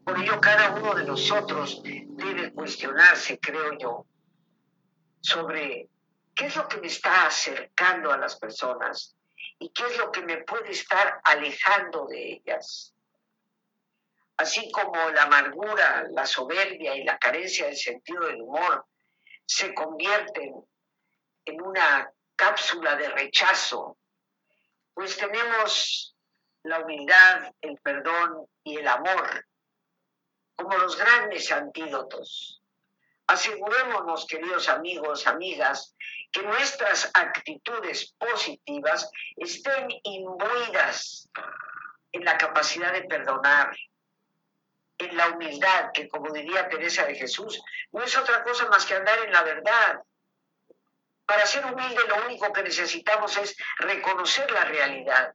Por 0.04 0.20
ello 0.20 0.40
cada 0.40 0.72
uno 0.72 0.96
de 0.96 1.04
nosotros 1.04 1.82
debe 1.84 2.54
cuestionarse, 2.54 3.40
creo 3.40 3.78
yo, 3.78 4.06
sobre 5.22 5.90
qué 6.34 6.46
es 6.46 6.56
lo 6.56 6.68
que 6.68 6.78
me 6.78 6.88
está 6.88 7.28
acercando 7.28 8.12
a 8.12 8.18
las 8.18 8.38
personas 8.38 9.16
y 9.60 9.70
qué 9.70 9.84
es 9.88 9.98
lo 9.98 10.12
que 10.12 10.22
me 10.22 10.38
puede 10.44 10.72
estar 10.72 11.20
alejando 11.24 12.08
de 12.08 12.34
ellas. 12.34 12.94
Así 14.38 14.72
como 14.72 15.10
la 15.10 15.24
amargura, 15.24 16.08
la 16.12 16.26
soberbia 16.26 16.96
y 16.96 17.04
la 17.04 17.18
carencia 17.18 17.66
del 17.66 17.76
sentido 17.76 18.26
del 18.26 18.42
humor 18.42 18.86
se 19.46 19.74
convierten 19.74 20.56
en 21.44 21.62
una 21.62 22.10
cápsula 22.36 22.96
de 22.96 23.10
rechazo, 23.10 23.98
pues 24.94 25.18
tenemos 25.18 26.16
la 26.64 26.80
humildad, 26.80 27.52
el 27.62 27.78
perdón 27.82 28.48
y 28.64 28.78
el 28.78 28.88
amor 28.88 29.49
como 30.60 30.78
los 30.78 30.98
grandes 30.98 31.50
antídotos. 31.54 32.62
Asegurémonos, 33.28 34.26
queridos 34.26 34.68
amigos, 34.68 35.26
amigas, 35.26 35.96
que 36.34 36.42
nuestras 36.42 37.10
actitudes 37.14 38.14
positivas 38.18 39.10
estén 39.38 39.88
imbuidas 40.04 41.30
en 42.12 42.26
la 42.26 42.38
capacidad 42.38 42.92
de 42.92 43.04
perdonar, 43.04 43.74
en 44.98 45.16
la 45.16 45.30
humildad, 45.30 45.92
que 45.94 46.10
como 46.10 46.34
diría 46.34 46.68
Teresa 46.68 47.06
de 47.06 47.16
Jesús, 47.16 47.62
no 47.94 48.04
es 48.04 48.18
otra 48.18 48.44
cosa 48.44 48.68
más 48.68 48.86
que 48.86 48.96
andar 48.96 49.18
en 49.20 49.32
la 49.32 49.44
verdad. 49.44 50.02
Para 51.26 51.46
ser 51.46 51.66
humilde 51.66 52.02
lo 52.10 52.26
único 52.26 52.52
que 52.52 52.64
necesitamos 52.64 53.38
es 53.38 53.56
reconocer 53.78 54.52
la 54.52 54.66
realidad, 54.66 55.34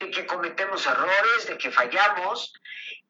de 0.00 0.10
que 0.10 0.26
cometemos 0.26 0.84
errores, 0.86 1.46
de 1.46 1.56
que 1.56 1.70
fallamos 1.70 2.52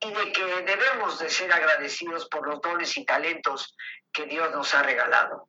y 0.00 0.10
de 0.12 0.32
que 0.32 0.44
debemos 0.62 1.18
de 1.18 1.28
ser 1.28 1.52
agradecidos 1.52 2.28
por 2.28 2.46
los 2.46 2.60
dones 2.60 2.96
y 2.96 3.04
talentos 3.04 3.74
que 4.12 4.26
Dios 4.26 4.50
nos 4.52 4.74
ha 4.74 4.82
regalado. 4.82 5.48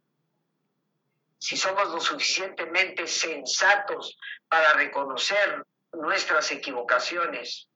Si 1.38 1.55
somos 1.55 1.89
lo 1.89 2.01
suficientemente 2.01 3.07
sensatos 3.07 4.17
para 4.47 4.73
reconocer 4.73 5.63
nuestras 5.93 6.51
equivocaciones 6.51 7.69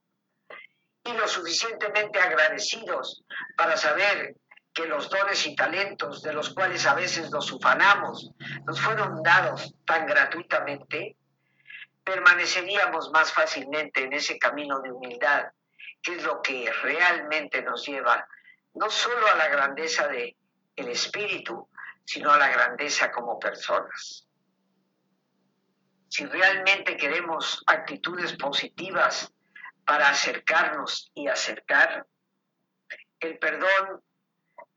y 1.03 1.13
lo 1.13 1.27
suficientemente 1.27 2.19
agradecidos 2.19 3.23
para 3.55 3.77
saber 3.77 4.36
que 4.73 4.88
los 4.88 5.09
dones 5.09 5.45
y 5.45 5.55
talentos 5.55 6.23
de 6.23 6.33
los 6.33 6.53
cuales 6.53 6.86
a 6.88 6.95
veces 6.95 7.29
nos 7.29 7.51
ufanamos 7.51 8.31
nos 8.65 8.81
fueron 8.81 9.21
dados 9.21 9.75
tan 9.86 10.07
gratuitamente, 10.07 11.15
permaneceríamos 12.03 13.12
más 13.12 13.31
fácilmente 13.31 14.03
en 14.03 14.13
ese 14.13 14.39
camino 14.39 14.79
de 14.81 14.91
humildad, 14.91 15.45
que 16.03 16.15
es 16.15 16.23
lo 16.23 16.41
que 16.41 16.69
realmente 16.83 17.63
nos 17.63 17.87
lleva 17.87 18.27
no 18.75 18.89
solo 18.89 19.25
a 19.27 19.35
la 19.35 19.47
grandeza 19.47 20.07
del 20.07 20.35
el 20.75 20.89
espíritu, 20.89 21.69
sino 22.03 22.31
a 22.31 22.37
la 22.37 22.49
grandeza 22.49 23.11
como 23.11 23.39
personas. 23.39 24.27
Si 26.09 26.25
realmente 26.25 26.97
queremos 26.97 27.63
actitudes 27.67 28.33
positivas 28.33 29.31
para 29.85 30.09
acercarnos 30.09 31.11
y 31.13 31.27
acercar, 31.27 32.05
el 33.19 33.37
perdón 33.37 34.03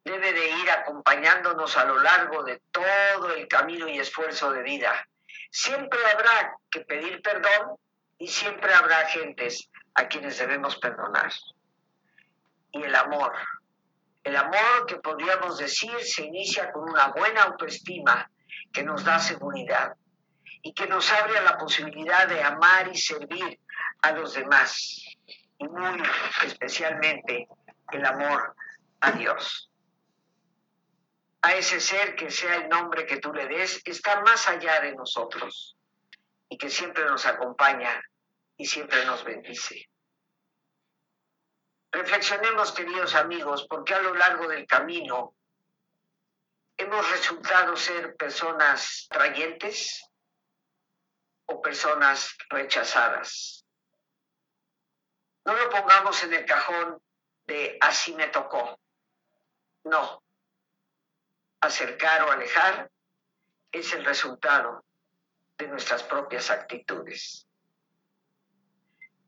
debe 0.04 0.32
de 0.32 0.50
ir 0.50 0.70
acompañándonos 0.70 1.76
a 1.76 1.86
lo 1.86 1.98
largo 1.98 2.44
de 2.44 2.62
todo 2.70 3.34
el 3.34 3.48
camino 3.48 3.88
y 3.88 3.98
esfuerzo 3.98 4.52
de 4.52 4.62
vida. 4.62 5.08
Siempre 5.50 5.98
habrá 6.12 6.54
que 6.70 6.82
pedir 6.82 7.22
perdón 7.22 7.76
y 8.18 8.28
siempre 8.28 8.72
habrá 8.72 9.06
gentes 9.08 9.70
a 9.96 10.06
quienes 10.06 10.38
debemos 10.38 10.76
perdonar. 10.76 11.32
Y 12.70 12.82
el 12.82 12.94
amor, 12.94 13.32
el 14.22 14.36
amor 14.36 14.86
que 14.86 14.96
podríamos 14.96 15.58
decir 15.58 15.98
se 16.02 16.26
inicia 16.26 16.70
con 16.70 16.88
una 16.88 17.08
buena 17.08 17.44
autoestima 17.44 18.30
que 18.72 18.82
nos 18.82 19.02
da 19.04 19.18
seguridad 19.18 19.96
y 20.62 20.74
que 20.74 20.86
nos 20.86 21.10
abre 21.10 21.38
a 21.38 21.42
la 21.42 21.56
posibilidad 21.56 22.28
de 22.28 22.42
amar 22.42 22.88
y 22.92 22.96
servir 22.96 23.58
a 24.02 24.12
los 24.12 24.34
demás 24.34 25.02
y 25.58 25.66
muy 25.66 26.02
especialmente 26.44 27.48
el 27.90 28.04
amor 28.04 28.54
a 29.00 29.12
Dios. 29.12 29.70
A 31.40 31.54
ese 31.54 31.80
ser 31.80 32.16
que 32.16 32.30
sea 32.30 32.56
el 32.56 32.68
nombre 32.68 33.06
que 33.06 33.18
tú 33.18 33.32
le 33.32 33.46
des 33.46 33.80
está 33.86 34.20
más 34.20 34.46
allá 34.48 34.80
de 34.80 34.94
nosotros 34.94 35.76
y 36.50 36.58
que 36.58 36.68
siempre 36.68 37.04
nos 37.06 37.24
acompaña 37.24 38.02
y 38.56 38.66
siempre 38.66 39.04
nos 39.04 39.24
bendice. 39.24 39.88
Reflexionemos, 41.92 42.72
queridos 42.72 43.14
amigos, 43.14 43.66
porque 43.68 43.94
a 43.94 44.00
lo 44.00 44.14
largo 44.14 44.48
del 44.48 44.66
camino 44.66 45.34
hemos 46.76 47.10
resultado 47.10 47.76
ser 47.76 48.16
personas 48.16 49.06
trayentes 49.08 50.04
o 51.46 51.62
personas 51.62 52.36
rechazadas. 52.50 53.64
No 55.44 55.54
lo 55.54 55.70
pongamos 55.70 56.22
en 56.24 56.34
el 56.34 56.44
cajón 56.44 57.00
de 57.46 57.78
así 57.80 58.12
me 58.14 58.26
tocó. 58.28 58.80
No. 59.84 60.22
Acercar 61.60 62.24
o 62.24 62.32
alejar 62.32 62.90
es 63.70 63.92
el 63.92 64.04
resultado 64.04 64.84
de 65.56 65.68
nuestras 65.68 66.02
propias 66.02 66.50
actitudes. 66.50 67.45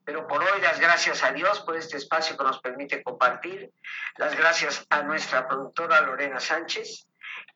Pero 0.08 0.26
por 0.26 0.42
hoy 0.42 0.62
las 0.62 0.80
gracias 0.80 1.22
a 1.22 1.32
Dios 1.32 1.60
por 1.60 1.76
este 1.76 1.98
espacio 1.98 2.34
que 2.34 2.42
nos 2.42 2.62
permite 2.62 3.02
compartir, 3.02 3.70
las 4.16 4.34
gracias 4.34 4.86
a 4.88 5.02
nuestra 5.02 5.46
productora 5.46 6.00
Lorena 6.00 6.40
Sánchez 6.40 7.06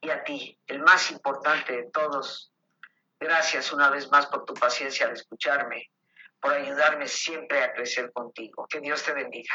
y 0.02 0.10
a 0.10 0.22
ti, 0.22 0.58
el 0.66 0.80
más 0.80 1.10
importante 1.10 1.72
de 1.74 1.84
todos. 1.84 2.52
Gracias 3.18 3.72
una 3.72 3.88
vez 3.88 4.10
más 4.10 4.26
por 4.26 4.44
tu 4.44 4.52
paciencia 4.52 5.06
al 5.06 5.14
escucharme, 5.14 5.90
por 6.38 6.52
ayudarme 6.52 7.08
siempre 7.08 7.64
a 7.64 7.72
crecer 7.72 8.12
contigo. 8.12 8.66
Que 8.68 8.80
Dios 8.80 9.02
te 9.02 9.14
bendiga. 9.14 9.54